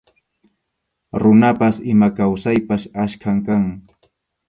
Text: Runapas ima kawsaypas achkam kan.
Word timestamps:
Runapas 1.25 1.81
ima 1.93 2.09
kawsaypas 2.17 2.91
achkam 3.07 3.37
kan. 3.49 3.63